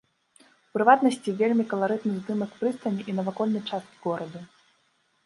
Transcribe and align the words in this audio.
У 0.69 0.77
прыватнасці, 0.77 1.33
вельмі 1.41 1.65
каларытны 1.73 2.13
здымак 2.21 2.55
прыстані 2.63 3.01
і 3.13 3.15
навакольнай 3.19 3.63
часткі 3.69 3.97
гораду. 4.07 4.39